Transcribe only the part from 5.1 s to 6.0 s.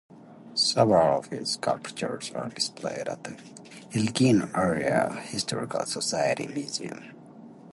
Historical